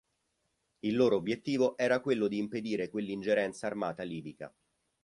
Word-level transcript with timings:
Il 0.79 0.95
loro 0.95 1.17
obiettivo 1.17 1.77
era 1.77 1.99
quello 1.99 2.27
d'impedire 2.27 2.89
quell'ingerenza 2.89 3.67
armata 3.67 4.01
libica. 4.01 4.51